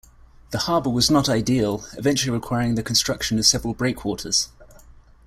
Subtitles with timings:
[0.49, 4.49] The harbour was not ideal, eventually requiring the construction of several breakwaters.